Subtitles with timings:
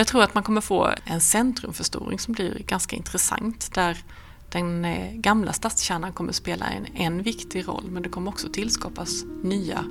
[0.00, 3.98] Jag tror att man kommer få en centrumförstoring som blir ganska intressant där
[4.48, 9.24] den eh, gamla stadskärnan kommer spela en, en viktig roll men det kommer också tillskapas
[9.42, 9.84] nya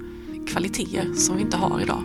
[0.48, 2.04] kvaliteter som vi inte har idag.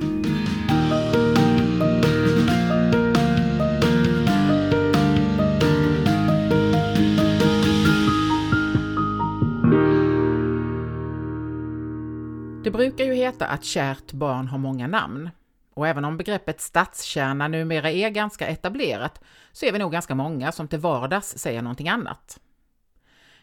[12.64, 15.30] Det brukar ju heta att kärt barn har många namn.
[15.74, 19.20] Och även om begreppet stadskärna numera är ganska etablerat
[19.52, 22.40] så är vi nog ganska många som till vardags säger någonting annat.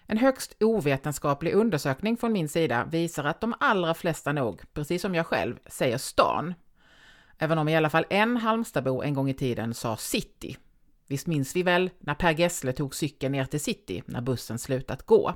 [0.05, 5.15] En högst ovetenskaplig undersökning från min sida visar att de allra flesta nog, precis som
[5.15, 6.53] jag själv, säger stan.
[7.37, 10.57] Även om i alla fall en Halmstadbo en gång i tiden sa city.
[11.07, 15.05] Visst minns vi väl när Per Gessle tog cykeln ner till city när bussen slutat
[15.05, 15.35] gå?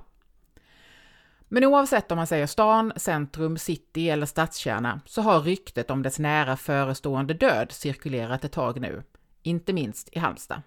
[1.48, 6.20] Men oavsett om man säger stan, centrum, city eller stadskärna så har ryktet om dess
[6.20, 9.04] nära förestående död cirkulerat ett tag nu,
[9.44, 10.62] inte minst i Halmstad.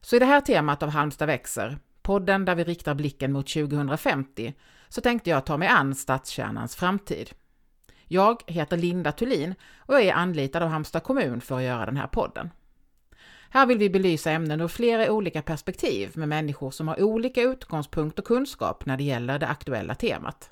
[0.00, 4.54] Så i det här temat av Halmstad växer, podden där vi riktar blicken mot 2050,
[4.88, 7.30] så tänkte jag ta mig an stadskärnans framtid.
[8.04, 11.96] Jag heter Linda Thulin och jag är anlitad av Halmstad kommun för att göra den
[11.96, 12.50] här podden.
[13.52, 18.18] Här vill vi belysa ämnen ur flera olika perspektiv med människor som har olika utgångspunkt
[18.18, 20.50] och kunskap när det gäller det aktuella temat.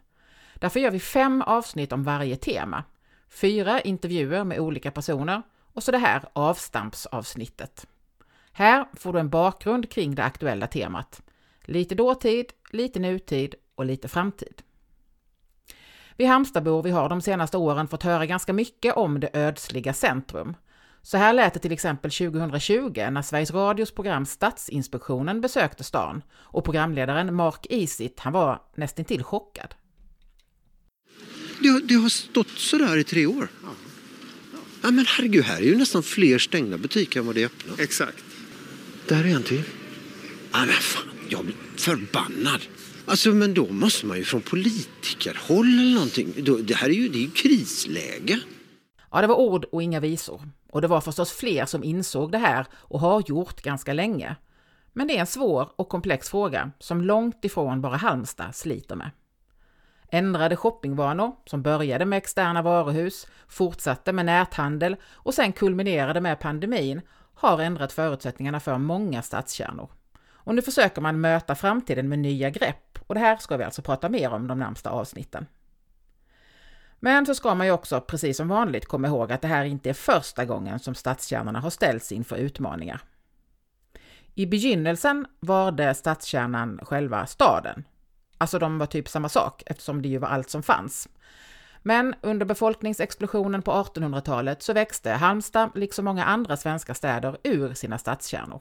[0.55, 2.85] Därför gör vi fem avsnitt om varje tema,
[3.29, 7.87] fyra intervjuer med olika personer och så det här avstampsavsnittet.
[8.53, 11.23] Här får du en bakgrund kring det aktuella temat.
[11.65, 14.63] Lite dåtid, lite nutid och lite framtid.
[16.17, 20.55] Vi Halmstadbor vi har de senaste åren fått höra ganska mycket om det ödsliga centrum
[21.03, 26.65] så här lät det till exempel 2020 när Sveriges Radios program Stadsinspektionen besökte stan och
[26.65, 29.75] programledaren Mark Isit, han var nästintill chockad.
[31.61, 33.49] Det har, det har stått så där i tre år.
[33.63, 33.69] Ja.
[34.83, 34.91] ja.
[34.91, 37.73] men herregud, här är ju nästan fler stängda butiker än vad det är öppna.
[37.79, 38.25] Exakt.
[39.09, 39.63] Där är en till.
[40.53, 42.61] Ja, men fan, jag blir förbannad.
[43.07, 46.33] Alltså, men då måste man ju från politikerhåll eller någonting.
[46.67, 48.41] Det här är ju, det är ju krisläge.
[49.11, 50.43] Ja, det var ord och inga visor.
[50.73, 54.37] Och det var förstås fler som insåg det här och har gjort ganska länge.
[54.93, 59.11] Men det är en svår och komplex fråga som långt ifrån bara Halmstad sliter med.
[60.11, 67.01] Ändrade shoppingvanor, som började med externa varuhus, fortsatte med näthandel och sen kulminerade med pandemin,
[67.35, 69.91] har ändrat förutsättningarna för många stadskärnor.
[70.31, 73.83] Och nu försöker man möta framtiden med nya grepp och det här ska vi alltså
[73.83, 75.47] prata mer om de närmsta avsnitten.
[77.01, 79.91] Men så ska man ju också, precis som vanligt, komma ihåg att det här inte
[79.91, 83.01] är första gången som stadskärnorna har ställts inför utmaningar.
[84.35, 87.85] I begynnelsen var det stadskärnan själva staden.
[88.39, 91.09] Alltså de var typ samma sak eftersom det ju var allt som fanns.
[91.83, 97.99] Men under befolkningsexplosionen på 1800-talet så växte Halmstad, liksom många andra svenska städer, ur sina
[97.99, 98.61] stadskärnor.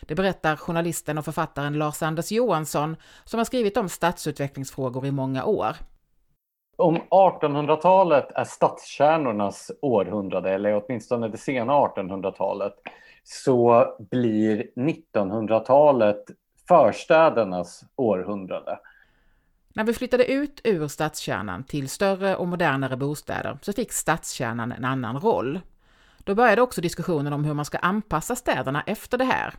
[0.00, 5.76] Det berättar journalisten och författaren Lars-Anders Johansson som har skrivit om stadsutvecklingsfrågor i många år
[6.76, 12.74] om 1800-talet är stadskärnornas århundrade, eller åtminstone det sena 1800-talet,
[13.24, 16.24] så blir 1900-talet
[16.68, 18.78] förstädernas århundrade.
[19.74, 24.84] När vi flyttade ut ur stadskärnan till större och modernare bostäder så fick stadskärnan en
[24.84, 25.60] annan roll.
[26.18, 29.54] Då började också diskussionen om hur man ska anpassa städerna efter det här.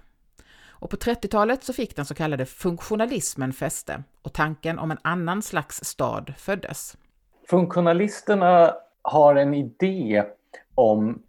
[0.80, 5.42] Och på 30-talet så fick den så kallade funktionalismen fäste och tanken om en annan
[5.42, 6.98] slags stad föddes.
[7.50, 10.24] Funktionalisterna har en idé
[10.76, 11.24] om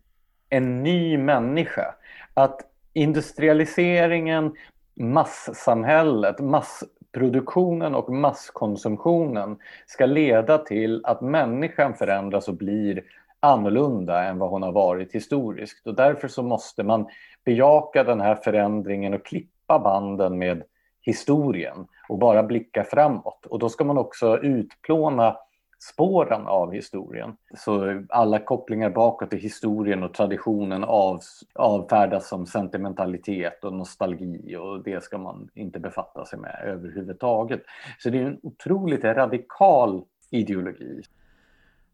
[0.48, 1.94] en ny människa.
[2.34, 2.60] Att
[2.92, 4.54] industrialiseringen,
[4.94, 13.02] massamhället, massproduktionen och masskonsumtionen ska leda till att människan förändras och blir
[13.40, 15.86] annorlunda än vad hon har varit historiskt.
[15.86, 17.08] Och därför så måste man
[17.44, 20.62] bejaka den här förändringen och klippa banden med
[21.00, 23.46] historien och bara blicka framåt.
[23.46, 25.36] Och då ska man också utplåna
[25.78, 27.36] spåren av historien.
[27.56, 31.20] Så alla kopplingar bakåt i historien och traditionen av,
[31.54, 37.62] avfärdas som sentimentalitet och nostalgi och det ska man inte befatta sig med överhuvudtaget.
[37.98, 41.02] Så det är en otroligt radikal ideologi.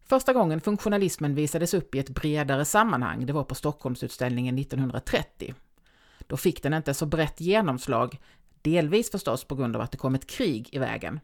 [0.09, 5.55] Första gången funktionalismen visades upp i ett bredare sammanhang, det var på Stockholmsutställningen 1930.
[6.27, 8.19] Då fick den inte så brett genomslag,
[8.63, 11.21] delvis förstås på grund av att det kom ett krig i vägen.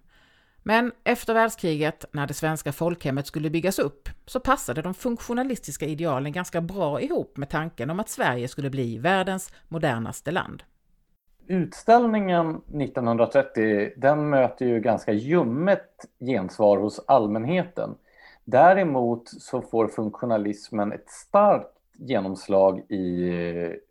[0.62, 6.33] Men efter världskriget, när det svenska folkhemmet skulle byggas upp, så passade de funktionalistiska idealen
[6.33, 10.62] ganska bra ihop med tanken om att Sverige skulle bli världens modernaste land.
[11.47, 17.95] Utställningen 1930, den möter ju ganska ljummet gensvar hos allmänheten.
[18.45, 23.33] Däremot så får funktionalismen ett starkt genomslag i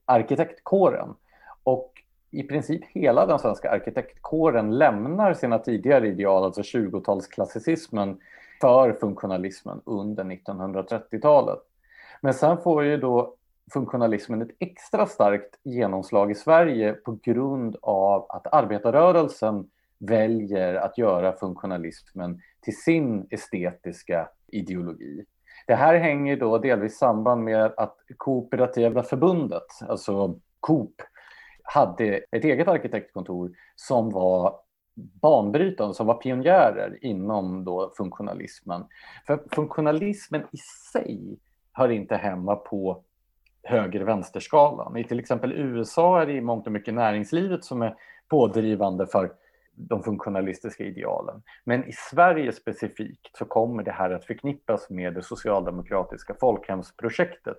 [0.06, 1.16] arkitektkåren.
[1.64, 1.99] Och
[2.32, 8.18] i princip hela den svenska arkitektkåren lämnar sina tidigare ideal, alltså 20-talsklassicismen,
[8.62, 11.60] för funktionalismen under 1930-talet.
[12.22, 13.36] Men sen får ju då
[13.74, 21.34] funktionalismen ett extra starkt genomslag i Sverige på grund av att arbetarrörelsen väljer att göra
[21.34, 25.26] funktionalismen till sin estetiska ideologi.
[25.68, 31.02] Det här hänger då delvis samband med att Kooperativa förbundet, alltså Coop,
[31.70, 34.60] hade ett eget arkitektkontor som var
[35.22, 38.86] banbrytande, som var pionjärer inom då funktionalismen.
[39.28, 40.58] För funktionalismen i
[40.94, 41.40] sig
[41.74, 43.04] hör inte hemma på
[43.64, 44.98] höger-vänsterskalan.
[44.98, 47.96] I till exempel USA är det i mångt och mycket näringslivet som är
[48.28, 49.32] pådrivande för
[49.76, 51.42] de funktionalistiska idealen.
[51.64, 57.58] Men i Sverige specifikt så kommer det här att förknippas med det socialdemokratiska folkhemsprojektet.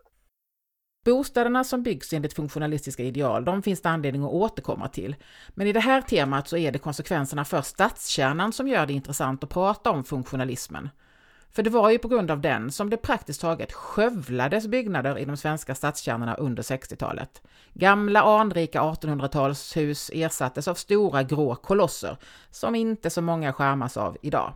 [1.04, 5.16] Bostäderna som byggs enligt funktionalistiska ideal, de finns det anledning att återkomma till.
[5.48, 9.44] Men i det här temat så är det konsekvenserna för stadskärnan som gör det intressant
[9.44, 10.88] att prata om funktionalismen.
[11.50, 15.24] För det var ju på grund av den som det praktiskt taget skövlades byggnader i
[15.24, 17.42] de svenska stadskärnorna under 60-talet.
[17.74, 22.16] Gamla anrika 1800-talshus ersattes av stora grå kolosser
[22.50, 24.54] som inte så många skärmas av idag.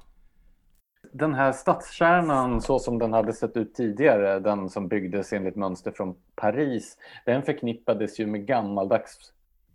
[1.16, 5.90] Den här stadskärnan så som den hade sett ut tidigare, den som byggdes enligt mönster
[5.90, 6.96] från Paris,
[7.26, 9.32] den förknippades ju med gammaldags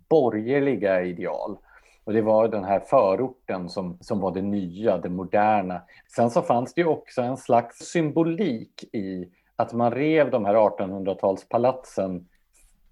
[0.10, 1.58] borgerliga ideal.
[2.04, 5.82] Och det var den här förorten som, som var det nya, det moderna.
[6.16, 10.56] Sen så fanns det ju också en slags symbolik i att man rev de här
[10.56, 12.26] 1800-talspalatsen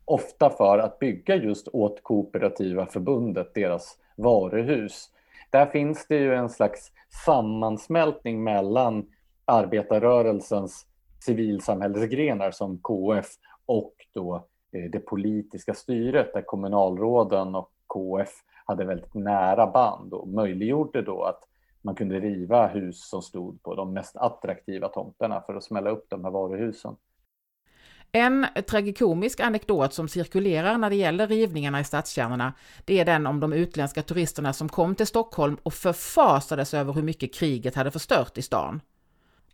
[0.06, 5.10] ofta för att bygga just åt Kooperativa förbundet, deras varuhus.
[5.50, 6.92] Där finns det ju en slags
[7.26, 9.06] sammansmältning mellan
[9.46, 10.86] arbetarrörelsens
[11.26, 13.28] civilsamhällesgrenar som KF
[13.66, 14.36] och då
[14.72, 18.30] eh, det politiska styret där kommunalråden och KF
[18.66, 21.44] hade väldigt nära band och möjliggjorde då att
[21.82, 26.06] man kunde riva hus som stod på de mest attraktiva tomterna för att smälla upp
[26.10, 26.96] de här varuhusen.
[28.12, 32.54] En tragikomisk anekdot som cirkulerar när det gäller rivningarna i stadskärnorna,
[32.86, 37.04] det är den om de utländska turisterna som kom till Stockholm och förfasades över hur
[37.04, 38.82] mycket kriget hade förstört i stan.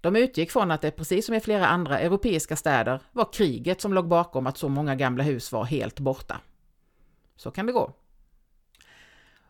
[0.02, 3.94] De utgick från att det precis som i flera andra europeiska städer var kriget som
[3.94, 6.40] låg bakom att så många gamla hus var helt borta.
[7.36, 7.94] Så kan det gå.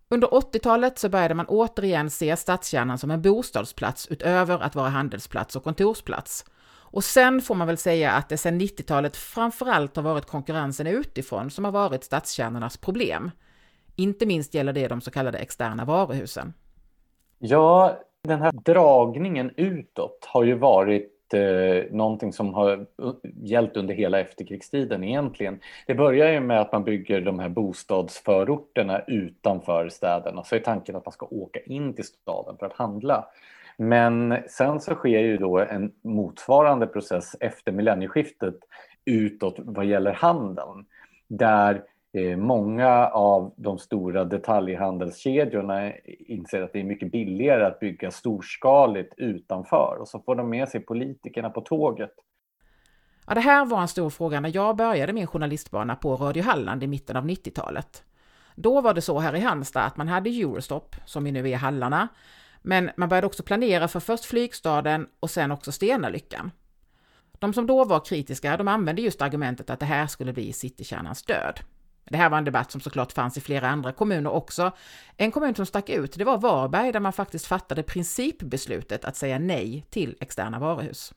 [0.09, 5.56] Under 80-talet så började man återigen se stadskärnan som en bostadsplats utöver att vara handelsplats
[5.56, 6.45] och kontorsplats.
[6.94, 11.50] Och sen får man väl säga att det sedan 90-talet framförallt har varit konkurrensen utifrån
[11.50, 13.31] som har varit stadskärnornas problem.
[13.95, 16.54] Inte minst gäller det de så kallade externa varuhusen.
[17.40, 22.86] Ja, den här dragningen utåt har ju varit eh, någonting som har
[23.44, 25.60] gällt under hela efterkrigstiden egentligen.
[25.88, 30.44] Det börjar ju med att man bygger de här bostadsförorterna utanför städerna.
[30.44, 33.28] Så är tanken att man ska åka in till staden för att handla.
[33.77, 38.55] Men sen så sker ju då en motsvarande process efter millennieskiftet
[39.05, 40.85] utåt vad gäller handeln.
[41.27, 41.83] Där
[42.13, 49.13] eh, många av de stora detaljhandelskedjorna inser att det är mycket billigare att bygga storskaligt
[49.17, 52.13] utanför och så får de med sig politikerna på tåget.
[53.27, 56.83] Ja, det här var en stor fråga när jag började min journalistbana på Radio Halland
[56.83, 58.03] i mitten av 90-talet.
[58.56, 61.57] Då var det så här i Halmstad att man hade Eurostop, som ju nu är
[61.57, 62.07] hallarna,
[62.63, 66.51] men man började också planera för först flygstaden och sen också Stenalyckan.
[67.39, 71.23] De som då var kritiska, de använde just argumentet att det här skulle bli citykärnans
[71.23, 71.59] död.
[72.05, 74.71] Det här var en debatt som såklart fanns i flera andra kommuner också.
[75.17, 79.39] En kommun som stack ut, det var Varberg där man faktiskt fattade principbeslutet att säga
[79.39, 81.13] nej till externa varuhus.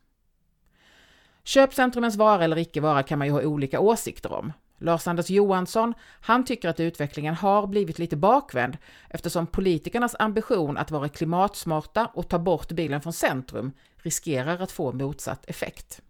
[1.45, 4.53] Köpcentrumens vara eller icke vara kan man ju ha olika åsikter om.
[4.79, 8.79] Lars-Anders Johansson, han tycker att utvecklingen har blivit lite bakvänd
[9.11, 14.93] eftersom politikernas ambition att vara klimatsmarta och ta bort bilen från centrum riskerar att få
[14.93, 16.03] motsatt effekt.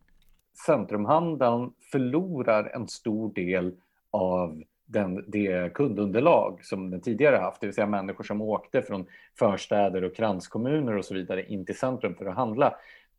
[0.66, 3.74] Centrumhandeln förlorar en stor del
[4.10, 9.06] av den, det kundunderlag som den tidigare haft, det vill säga människor som åkte från
[9.38, 12.74] förstäder och kranskommuner och så vidare in till centrum för att handla.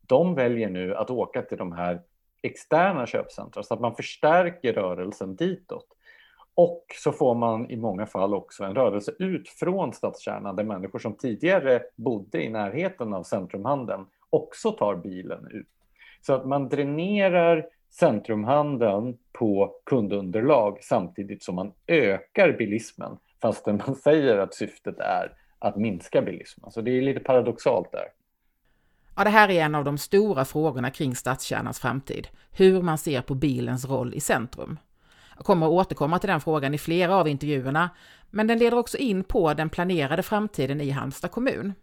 [0.06, 2.00] De väljer nu att åka till de här
[2.42, 5.86] externa köpcentra så att man förstärker rörelsen ditåt.
[6.54, 10.98] Och så får man i många fall också en rörelse ut från stadskärnan där människor
[10.98, 15.68] som tidigare bodde i närheten av centrumhandeln också tar bilen ut.
[16.20, 24.38] Så att man dränerar centrumhandeln på kundunderlag samtidigt som man ökar bilismen fastän man säger
[24.38, 26.70] att syftet är att minska bilismen.
[26.70, 28.08] Så det är lite paradoxalt där.
[29.18, 33.20] Ja, det här är en av de stora frågorna kring stadskärnans framtid, hur man ser
[33.20, 34.78] på bilens roll i centrum.
[35.36, 37.90] Jag kommer att återkomma till den frågan i flera av intervjuerna,
[38.30, 41.74] men den leder också in på den planerade framtiden i Halmstad kommun.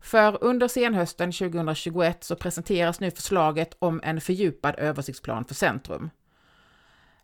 [0.00, 6.10] För under senhösten 2021 så presenteras nu förslaget om en fördjupad översiktsplan för centrum.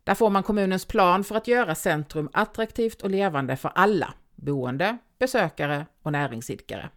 [0.05, 4.99] Där får man kommunens plan för att göra centrum attraktivt och levande för alla, boende,
[5.19, 6.91] besökare och näringsidkare.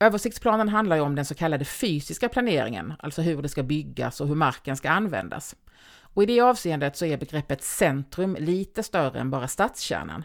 [0.00, 4.28] Översiktsplanen handlar ju om den så kallade fysiska planeringen, alltså hur det ska byggas och
[4.28, 5.56] hur marken ska användas.
[6.00, 10.24] Och i det avseendet så är begreppet centrum lite större än bara stadskärnan.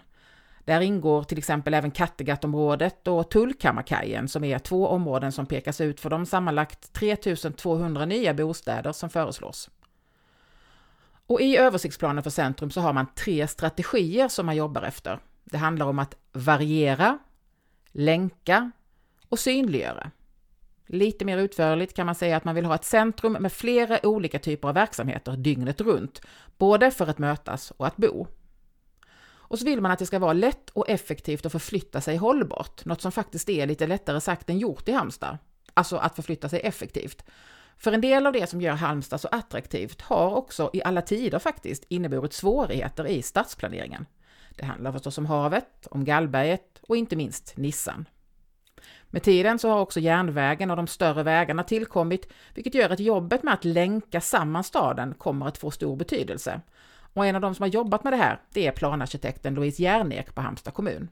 [0.66, 6.00] Där ingår till exempel även Kattegattområdet och Tullkammarkajen som är två områden som pekas ut
[6.00, 9.70] för de sammanlagt 3200 nya bostäder som föreslås.
[11.28, 15.20] Och i översiktsplanen för centrum så har man tre strategier som man jobbar efter.
[15.44, 17.18] Det handlar om att variera,
[17.92, 18.72] länka
[19.34, 20.12] och synliggöra.
[20.86, 24.40] Lite mer utförligt kan man säga att man vill ha ett centrum med flera olika
[24.40, 26.22] typer av verksamheter dygnet runt,
[26.58, 28.28] både för att mötas och att bo.
[29.26, 32.86] Och så vill man att det ska vara lätt och effektivt att förflytta sig hållbart,
[32.86, 35.38] något som faktiskt är lite lättare sagt än gjort i Halmstad.
[35.74, 37.26] Alltså att förflytta sig effektivt.
[37.78, 41.40] För en del av det som gör Halmstad så attraktivt har också i alla tider
[41.40, 44.06] faktiskt inneburit svårigheter i stadsplaneringen.
[44.58, 48.06] Det handlar förstås om havet, om Gallberget och inte minst Nissan.
[49.14, 53.44] Med tiden så har också järnvägen och de större vägarna tillkommit, vilket gör att jobbet
[53.44, 56.62] med att länka samman staden kommer att få stor betydelse.
[57.14, 60.36] Och en av de som har jobbat med det här, det är planarkitekten Louise Järnek
[60.36, 61.10] på Halmstad kommun.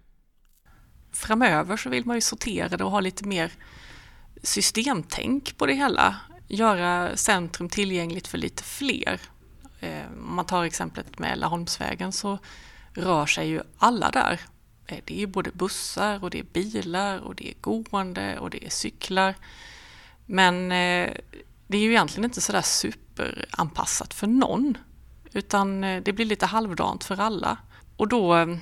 [1.12, 3.52] Framöver så vill man ju sortera det och ha lite mer
[4.44, 6.16] systemtänk på det hela.
[6.48, 9.22] Göra centrum tillgängligt för lite fler.
[9.80, 12.38] Eh, om man tar exemplet med Laholmsvägen så
[12.94, 14.42] rör sig ju alla där
[14.88, 18.66] Eh, det är både bussar och det är bilar och det är gående och det
[18.66, 19.36] är cyklar.
[20.26, 21.14] Men eh,
[21.68, 24.78] det är ju egentligen inte sådär superanpassat för någon.
[25.34, 27.58] Utan eh, det blir lite halvdant för alla.
[27.98, 28.58] Och då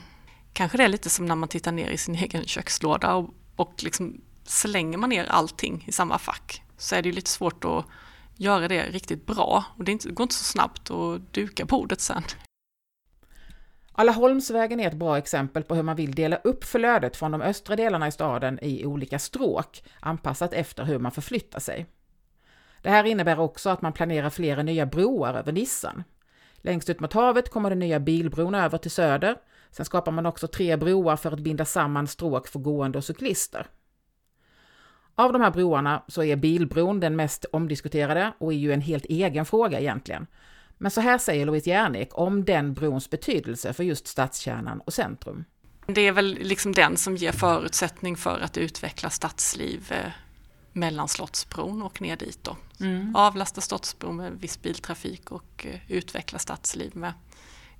[0.54, 3.84] kanske det är lite som när man tittar ner i sin egen kökslåda och, och
[3.84, 7.86] liksom slänger man ner allting i samma fack så är det ju lite svårt att
[8.36, 9.66] göra det riktigt bra.
[9.78, 12.24] Och det, går inte så snabbt att duka bordet sen.
[14.00, 17.76] Allaholmsvägen är ett bra exempel på hur man vill dela upp flödet från de östra
[17.76, 21.86] delarna i staden i olika stråk, anpassat efter hur man förflyttar sig.
[22.82, 26.04] Det här innebär också att man planerar flera nya broar över Nissan.
[26.58, 29.36] Längst ut mot havet kommer den nya bilbron över till söder.
[29.72, 33.68] Sen skapar man också tre broar för att binda samman stråk för gående och cyklister.
[35.16, 39.06] Av de här broarna så är bilbron den mest omdiskuterade och är ju en helt
[39.06, 40.28] egen fråga egentligen.
[40.82, 45.46] Men så här säger Louise Järnek om den brons betydelse för just stadskärnan och centrum.
[45.88, 50.12] Det är väl liksom den som ger förutsättning för att utveckla stadsliv eh,
[50.74, 52.58] mellan Slottsbron och ner dit då.
[52.80, 53.16] Mm.
[53.16, 57.14] Avlasta Slottsbron med viss biltrafik och eh, utveckla stadsliv med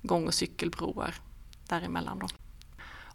[0.02, 1.14] gång och cykelbroar
[1.68, 2.28] däremellan då.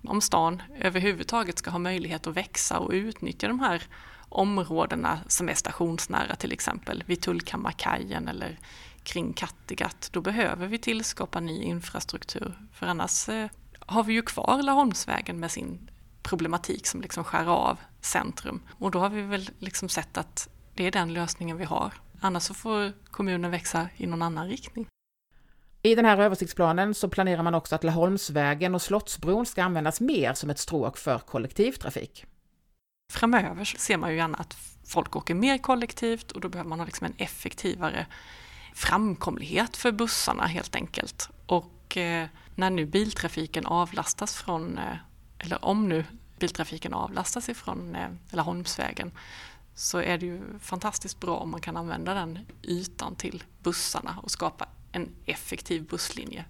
[0.10, 3.84] Om stan överhuvudtaget ska ha möjlighet att växa och utnyttja de här
[4.30, 8.60] områdena som är stationsnära till exempel vid Tullkammarkajen eller
[9.06, 12.54] kring Kattegatt, då behöver vi tillskapa ny infrastruktur.
[12.74, 15.90] För annars eh, har vi ju kvar Laholmsvägen med sin
[16.24, 18.62] problematik som liksom skär av centrum.
[18.80, 21.94] Och då har vi väl liksom sett att det är den lösningen vi har.
[22.22, 24.88] Annars så får kommunen växa i någon annan riktning.
[25.82, 30.34] I den här översiktsplanen så planerar man också att Laholmsvägen och Slottsbron ska användas mer
[30.34, 32.26] som ett stråk för kollektivtrafik.
[33.14, 34.58] Framöver ser man ju gärna att
[34.88, 38.08] folk åker mer kollektivt och då behöver man ha liksom en effektivare
[38.76, 41.30] framkomlighet för bussarna helt enkelt.
[41.46, 44.98] Och eh, när nu biltrafiken avlastas från, eh,
[45.40, 46.06] eller om nu
[46.40, 49.12] biltrafiken avlastas ifrån eh, Laholmsvägen
[49.76, 54.32] så är det ju fantastiskt bra om man kan använda den ytan till bussarna och
[54.32, 56.46] skapa en effektiv busslinje.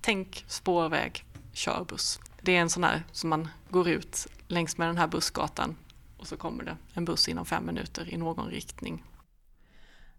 [0.00, 2.20] Tänk spårväg, körbuss.
[2.42, 5.76] Det är en sån här som man går ut längs med den här bussgatan
[6.18, 9.02] och så kommer det en buss inom fem minuter i någon riktning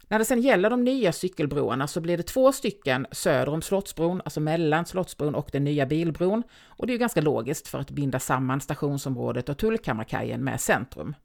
[0.07, 4.21] när det sen gäller de nya cykelbroarna så blir det två stycken söder om Slottsbron,
[4.25, 6.43] alltså mellan Slottsbron och den nya bilbron.
[6.65, 11.15] Och det är ju ganska logiskt för att binda samman stationsområdet och Tullkammarkajen med centrum.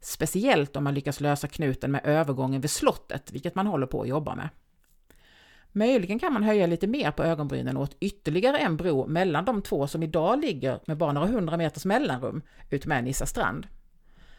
[0.00, 4.08] Speciellt om man lyckas lösa knuten med övergången vid slottet, vilket man håller på att
[4.08, 4.48] jobba med.
[5.72, 9.86] Möjligen kan man höja lite mer på ögonbrynen åt ytterligare en bro mellan de två
[9.86, 13.66] som idag ligger med bara några hundra meters mellanrum utmed Nissa strand.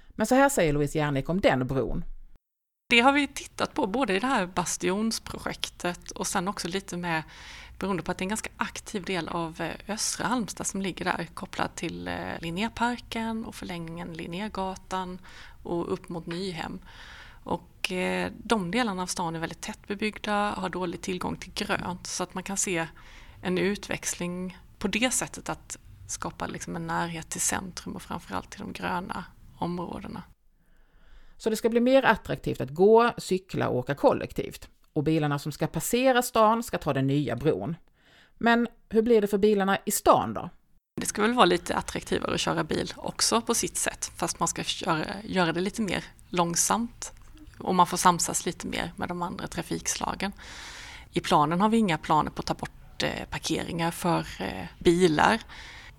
[0.09, 2.03] Men så här säger Louise Järnek om den bron.
[2.89, 7.23] Det har vi tittat på både i det här Bastionsprojektet och sen också lite med
[7.79, 11.05] beroende på att det är en ganska aktiv del av eh, östra Halmstad som ligger
[11.05, 15.19] där kopplad till eh, Linnéparken och förlängningen Linnégatan
[15.63, 16.79] och upp mot Nyhem.
[17.43, 22.23] Och eh, de delarna av stan är väldigt tättbebyggda, har dålig tillgång till grönt så
[22.23, 22.87] att man kan se
[23.41, 25.77] en utväxling på det sättet att
[26.07, 29.25] skapa liksom en närhet till centrum och framförallt till de gröna
[29.57, 30.23] områdena.
[31.39, 34.67] Så det ska bli mer attraktivt att gå, cykla och åka kollektivt.
[34.93, 37.75] Och bilarna som ska passera stan ska ta den nya bron.
[38.37, 40.49] Men hur blir det för bilarna i stan då?
[41.01, 44.47] Det ska väl vara lite attraktivare att köra bil också på sitt sätt, fast man
[44.47, 47.13] ska köra, göra det lite mer långsamt
[47.57, 50.31] och man får samsas lite mer med de andra trafikslagen.
[51.11, 55.41] I planen har vi inga planer på att ta bort eh, parkeringar för eh, bilar.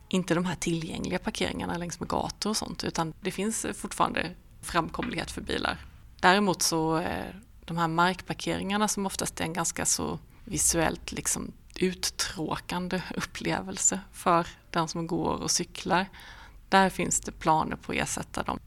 [0.08, 4.30] Inte de här tillgängliga parkeringarna längs med gator och sånt, utan det finns eh, fortfarande
[4.62, 5.78] framkomlighet för bilar.
[6.20, 13.02] Däremot så eh, de här markparkeringarna som oftast är en ganska så visuellt liksom uttråkande
[13.16, 16.06] upplevelse för den som går och cyklar.
[16.68, 18.58] Där finns det planer på att ersätta dem.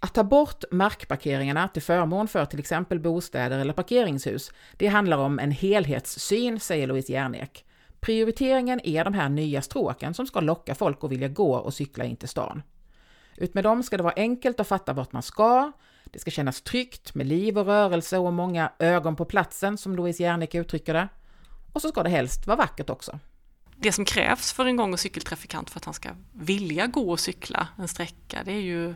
[0.00, 5.38] Att ta bort markparkeringarna till förmån för till exempel bostäder eller parkeringshus, det handlar om
[5.38, 7.64] en helhetssyn, säger Louise Järnek.
[8.00, 12.04] Prioriteringen är de här nya stråken som ska locka folk att vilja gå och cykla
[12.04, 12.62] in till stan.
[13.42, 15.72] Utmed dem ska det vara enkelt att fatta vart man ska,
[16.04, 20.22] det ska kännas tryggt med liv och rörelse och många ögon på platsen, som Louise
[20.22, 21.08] Jernicke uttrycker det.
[21.72, 23.18] Och så ska det helst vara vackert också.
[23.76, 27.20] Det som krävs för en gång och cykeltrafikant för att han ska vilja gå och
[27.20, 28.94] cykla en sträcka, det är ju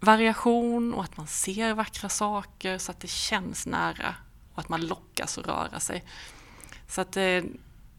[0.00, 4.14] variation och att man ser vackra saker så att det känns nära
[4.52, 6.04] och att man lockas att röra sig.
[6.88, 7.44] Så att det,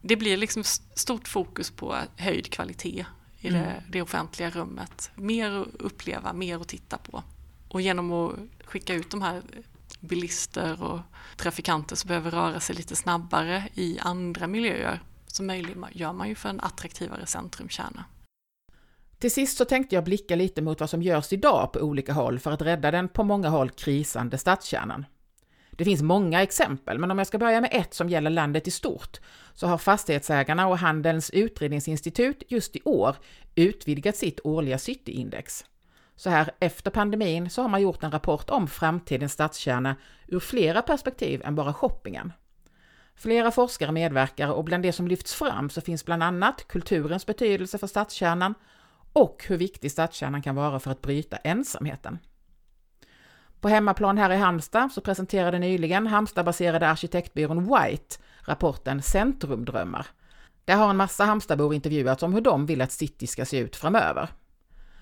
[0.00, 0.64] det blir liksom
[0.94, 3.06] stort fokus på höjd kvalitet
[3.42, 3.82] i det, mm.
[3.90, 5.10] det offentliga rummet.
[5.14, 7.22] Mer att uppleva, mer att titta på.
[7.68, 8.34] Och genom att
[8.64, 9.42] skicka ut de här
[10.00, 11.00] bilister och
[11.36, 16.48] trafikanter som behöver röra sig lite snabbare i andra miljöer så möjliggör man ju för
[16.48, 18.04] en attraktivare centrumkärna.
[19.18, 22.38] Till sist så tänkte jag blicka lite mot vad som görs idag på olika håll
[22.38, 25.06] för att rädda den på många håll krisande stadskärnan.
[25.76, 28.70] Det finns många exempel, men om jag ska börja med ett som gäller landet i
[28.70, 29.20] stort,
[29.54, 33.16] så har Fastighetsägarna och Handelns utredningsinstitut just i år
[33.54, 35.64] utvidgat sitt årliga cityindex.
[36.16, 39.96] Så här efter pandemin så har man gjort en rapport om framtidens stadskärna
[40.28, 42.32] ur flera perspektiv än bara shoppingen.
[43.14, 47.78] Flera forskare medverkar och bland det som lyfts fram så finns bland annat kulturens betydelse
[47.78, 48.54] för stadskärnan
[49.12, 52.18] och hur viktig stadskärnan kan vara för att bryta ensamheten.
[53.62, 60.06] På hemmaplan här i Halmstad så presenterade nyligen Halmstadbaserade arkitektbyrån White rapporten Centrumdrömmar.
[60.64, 63.76] Där har en massa Halmstadbor intervjuats om hur de vill att city ska se ut
[63.76, 64.28] framöver.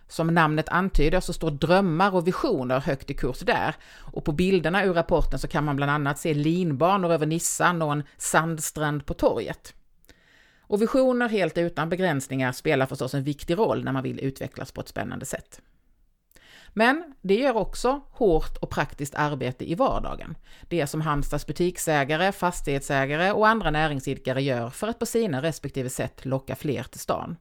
[0.09, 3.75] Som namnet antyder så står drömmar och visioner högt i kurs där.
[3.99, 7.93] Och på bilderna ur rapporten så kan man bland annat se linbanor över Nissan och
[7.93, 9.75] en sandstrand på torget.
[10.61, 14.81] Och visioner helt utan begränsningar spelar förstås en viktig roll när man vill utvecklas på
[14.81, 15.61] ett spännande sätt.
[16.73, 20.37] Men det gör också hårt och praktiskt arbete i vardagen.
[20.69, 26.25] Det som Halmstads butiksägare, fastighetsägare och andra näringsidkare gör för att på sina respektive sätt
[26.25, 27.37] locka fler till stan.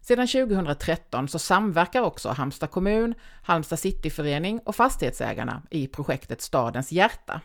[0.00, 7.40] Sedan 2013 så samverkar också Halmstad kommun, Halmstad cityförening och fastighetsägarna i projektet Stadens hjärta.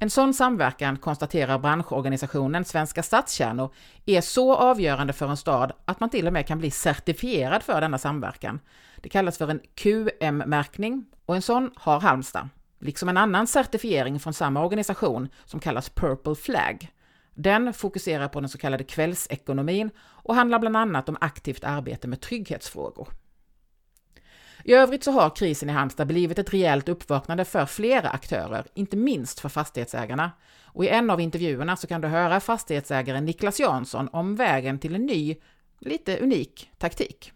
[0.00, 3.74] En sån samverkan, konstaterar branschorganisationen Svenska stadskärnor,
[4.06, 7.80] är så avgörande för en stad att man till och med kan bli certifierad för
[7.80, 8.60] denna samverkan.
[8.96, 14.34] Det kallas för en QM-märkning och en sån har Halmstad, liksom en annan certifiering från
[14.34, 16.92] samma organisation som kallas Purple Flag.
[17.34, 22.20] Den fokuserar på den så kallade kvällsekonomin och handlar bland annat om aktivt arbete med
[22.20, 23.08] trygghetsfrågor.
[24.68, 28.96] I övrigt så har krisen i Halmstad blivit ett rejält uppvaknande för flera aktörer, inte
[28.96, 30.30] minst för fastighetsägarna.
[30.64, 34.94] Och i en av intervjuerna så kan du höra fastighetsägaren Niklas Jansson om vägen till
[34.94, 35.36] en ny,
[35.78, 37.32] lite unik taktik.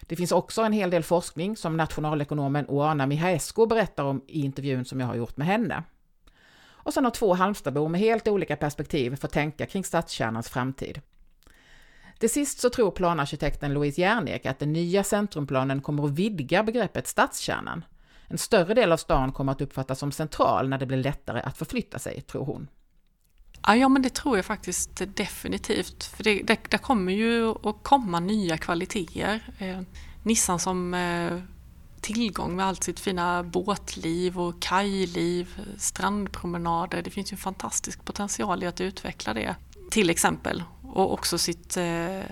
[0.00, 4.84] Det finns också en hel del forskning som nationalekonomen Oana Mihaescu berättar om i intervjun
[4.84, 5.82] som jag har gjort med henne.
[6.66, 11.00] Och sen har två Halmstadbor med helt olika perspektiv fått tänka kring stadskärnans framtid.
[12.24, 17.06] Till sist så tror planarkitekten Louise Järnek att den nya centrumplanen kommer att vidga begreppet
[17.06, 17.84] stadskärnan.
[18.28, 21.58] En större del av stan kommer att uppfattas som central när det blir lättare att
[21.58, 22.68] förflytta sig, tror hon.
[23.66, 26.04] Ja, men det tror jag faktiskt definitivt.
[26.04, 29.40] För det, det, det kommer ju att komma nya kvaliteter.
[29.58, 29.80] Eh,
[30.22, 31.38] Nissan som eh,
[32.00, 37.02] tillgång med allt sitt fina båtliv och kajliv, strandpromenader.
[37.02, 39.56] Det finns ju en fantastisk potential i att utveckla det.
[39.90, 40.62] Till exempel.
[40.94, 42.22] Och också sitt eh,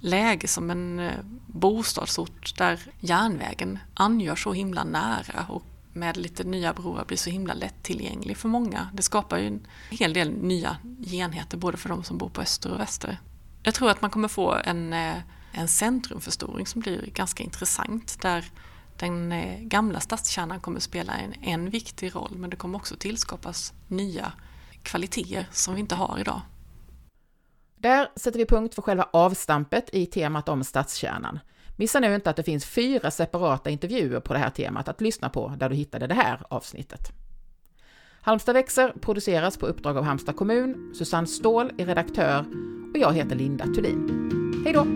[0.00, 1.12] läge som en eh,
[1.46, 7.54] bostadsort där järnvägen angör så himla nära och med lite nya broar blir så himla
[7.54, 8.88] lättillgänglig för många.
[8.92, 12.72] Det skapar ju en hel del nya genheter både för de som bor på öster
[12.72, 13.20] och väster.
[13.62, 15.16] Jag tror att man kommer få en, eh,
[15.52, 18.44] en centrumförstoring som blir ganska intressant där
[18.96, 19.34] den
[19.68, 24.32] gamla stadskärnan kommer spela en, en viktig roll men det kommer också tillskapas nya
[24.82, 26.40] kvaliteter som vi inte har idag.
[27.82, 31.38] Där sätter vi punkt för själva avstampet i temat om stadskärnan.
[31.76, 35.28] Missa nu inte att det finns fyra separata intervjuer på det här temat att lyssna
[35.28, 37.12] på där du hittade det här avsnittet.
[38.20, 40.94] Halmstad växer produceras på uppdrag av Halmstad kommun.
[40.94, 42.44] Susanne Ståhl är redaktör
[42.94, 44.62] och jag heter Linda Thulin.
[44.64, 44.86] Hej då!